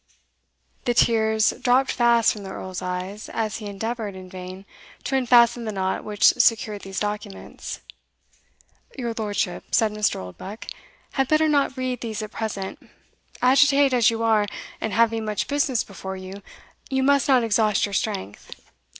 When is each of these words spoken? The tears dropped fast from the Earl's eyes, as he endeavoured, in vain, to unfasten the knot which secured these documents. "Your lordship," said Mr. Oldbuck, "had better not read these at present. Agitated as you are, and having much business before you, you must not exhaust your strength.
The 0.85 0.95
tears 0.95 1.51
dropped 1.61 1.91
fast 1.91 2.33
from 2.33 2.41
the 2.41 2.49
Earl's 2.49 2.81
eyes, 2.81 3.29
as 3.29 3.57
he 3.57 3.67
endeavoured, 3.67 4.15
in 4.15 4.31
vain, 4.31 4.65
to 5.03 5.15
unfasten 5.15 5.63
the 5.65 5.71
knot 5.71 6.03
which 6.03 6.25
secured 6.39 6.81
these 6.81 6.99
documents. 6.99 7.81
"Your 8.97 9.13
lordship," 9.15 9.63
said 9.75 9.91
Mr. 9.91 10.15
Oldbuck, 10.19 10.65
"had 11.11 11.27
better 11.27 11.47
not 11.47 11.77
read 11.77 12.01
these 12.01 12.23
at 12.23 12.31
present. 12.31 12.79
Agitated 13.43 13.93
as 13.93 14.09
you 14.09 14.23
are, 14.23 14.47
and 14.81 14.91
having 14.91 15.23
much 15.23 15.47
business 15.47 15.83
before 15.83 16.17
you, 16.17 16.41
you 16.89 17.03
must 17.03 17.27
not 17.27 17.43
exhaust 17.43 17.85
your 17.85 17.93
strength. 17.93 18.59